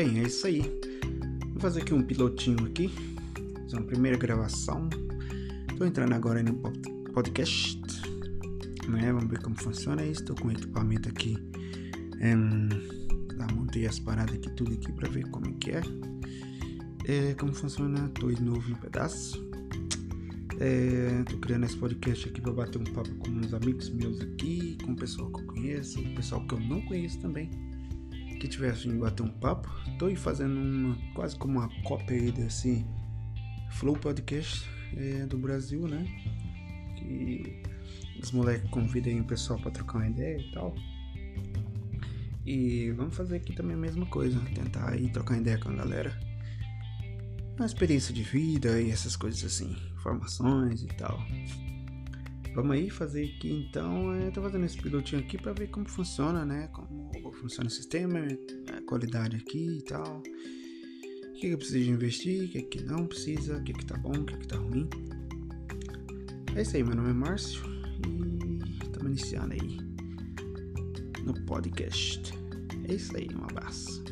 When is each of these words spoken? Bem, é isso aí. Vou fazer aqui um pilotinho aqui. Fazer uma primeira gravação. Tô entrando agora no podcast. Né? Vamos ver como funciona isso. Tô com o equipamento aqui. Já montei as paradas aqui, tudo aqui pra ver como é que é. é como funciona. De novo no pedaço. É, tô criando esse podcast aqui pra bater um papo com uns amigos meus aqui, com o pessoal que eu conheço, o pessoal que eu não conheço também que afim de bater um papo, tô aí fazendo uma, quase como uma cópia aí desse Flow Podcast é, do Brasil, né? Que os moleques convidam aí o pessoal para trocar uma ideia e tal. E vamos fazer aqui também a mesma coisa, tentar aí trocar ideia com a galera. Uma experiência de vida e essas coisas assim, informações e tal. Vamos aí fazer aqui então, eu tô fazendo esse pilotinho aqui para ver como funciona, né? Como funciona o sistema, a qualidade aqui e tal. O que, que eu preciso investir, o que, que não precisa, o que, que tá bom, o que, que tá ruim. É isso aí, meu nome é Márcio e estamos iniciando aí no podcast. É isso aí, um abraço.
Bem, 0.00 0.18
é 0.18 0.22
isso 0.22 0.46
aí. 0.46 0.62
Vou 1.50 1.60
fazer 1.60 1.82
aqui 1.82 1.92
um 1.92 2.02
pilotinho 2.02 2.64
aqui. 2.64 2.88
Fazer 3.64 3.76
uma 3.76 3.84
primeira 3.84 4.16
gravação. 4.16 4.88
Tô 5.76 5.84
entrando 5.84 6.14
agora 6.14 6.42
no 6.42 6.54
podcast. 7.12 7.78
Né? 8.88 9.12
Vamos 9.12 9.28
ver 9.28 9.42
como 9.42 9.54
funciona 9.56 10.02
isso. 10.02 10.24
Tô 10.24 10.34
com 10.34 10.48
o 10.48 10.52
equipamento 10.52 11.06
aqui. 11.10 11.36
Já 13.36 13.46
montei 13.54 13.86
as 13.86 13.98
paradas 13.98 14.36
aqui, 14.36 14.48
tudo 14.56 14.72
aqui 14.72 14.90
pra 14.90 15.06
ver 15.06 15.28
como 15.28 15.48
é 15.48 15.52
que 15.60 15.70
é. 15.72 15.82
é 17.04 17.34
como 17.34 17.52
funciona. 17.52 18.10
De 18.14 18.42
novo 18.42 18.70
no 18.70 18.78
pedaço. 18.78 19.46
É, 20.60 21.22
tô 21.28 21.36
criando 21.36 21.66
esse 21.66 21.76
podcast 21.76 22.26
aqui 22.26 22.40
pra 22.40 22.54
bater 22.54 22.80
um 22.80 22.84
papo 22.84 23.14
com 23.16 23.28
uns 23.32 23.52
amigos 23.52 23.90
meus 23.90 24.18
aqui, 24.22 24.78
com 24.82 24.92
o 24.92 24.96
pessoal 24.96 25.30
que 25.30 25.42
eu 25.42 25.46
conheço, 25.46 26.00
o 26.00 26.14
pessoal 26.14 26.46
que 26.46 26.54
eu 26.54 26.60
não 26.60 26.80
conheço 26.80 27.20
também 27.20 27.50
que 28.48 28.66
afim 28.66 28.90
de 28.90 28.98
bater 28.98 29.22
um 29.22 29.28
papo, 29.28 29.68
tô 29.98 30.06
aí 30.06 30.16
fazendo 30.16 30.58
uma, 30.58 30.96
quase 31.14 31.36
como 31.36 31.58
uma 31.58 31.68
cópia 31.82 32.16
aí 32.16 32.32
desse 32.32 32.84
Flow 33.70 33.96
Podcast 33.96 34.68
é, 34.96 35.26
do 35.26 35.38
Brasil, 35.38 35.86
né? 35.86 36.06
Que 36.96 37.62
os 38.22 38.32
moleques 38.32 38.68
convidam 38.70 39.12
aí 39.12 39.20
o 39.20 39.24
pessoal 39.24 39.58
para 39.58 39.70
trocar 39.70 39.98
uma 39.98 40.08
ideia 40.08 40.38
e 40.40 40.52
tal. 40.52 40.74
E 42.44 42.90
vamos 42.92 43.16
fazer 43.16 43.36
aqui 43.36 43.54
também 43.54 43.74
a 43.74 43.78
mesma 43.78 44.06
coisa, 44.06 44.40
tentar 44.54 44.90
aí 44.90 45.08
trocar 45.10 45.38
ideia 45.38 45.58
com 45.58 45.70
a 45.70 45.74
galera. 45.74 46.18
Uma 47.56 47.66
experiência 47.66 48.12
de 48.14 48.22
vida 48.22 48.80
e 48.80 48.90
essas 48.90 49.16
coisas 49.16 49.44
assim, 49.44 49.76
informações 49.94 50.82
e 50.82 50.86
tal. 50.88 51.20
Vamos 52.54 52.72
aí 52.72 52.90
fazer 52.90 53.24
aqui 53.24 53.52
então, 53.52 54.12
eu 54.14 54.32
tô 54.32 54.42
fazendo 54.42 54.64
esse 54.64 54.76
pilotinho 54.76 55.22
aqui 55.22 55.38
para 55.38 55.52
ver 55.52 55.68
como 55.68 55.88
funciona, 55.88 56.44
né? 56.44 56.68
Como 56.68 57.32
funciona 57.32 57.68
o 57.68 57.70
sistema, 57.70 58.18
a 58.76 58.82
qualidade 58.82 59.36
aqui 59.36 59.78
e 59.78 59.82
tal. 59.82 60.18
O 60.18 61.32
que, 61.34 61.40
que 61.40 61.46
eu 61.48 61.58
preciso 61.58 61.90
investir, 61.90 62.44
o 62.44 62.48
que, 62.48 62.62
que 62.62 62.82
não 62.82 63.06
precisa, 63.06 63.56
o 63.56 63.62
que, 63.62 63.72
que 63.72 63.86
tá 63.86 63.96
bom, 63.96 64.12
o 64.12 64.24
que, 64.24 64.36
que 64.36 64.48
tá 64.48 64.56
ruim. 64.56 64.88
É 66.56 66.62
isso 66.62 66.76
aí, 66.76 66.82
meu 66.82 66.96
nome 66.96 67.10
é 67.10 67.12
Márcio 67.12 67.62
e 68.04 68.84
estamos 68.84 69.06
iniciando 69.12 69.54
aí 69.54 69.78
no 71.24 71.34
podcast. 71.46 72.34
É 72.88 72.94
isso 72.94 73.16
aí, 73.16 73.28
um 73.34 73.44
abraço. 73.44 74.02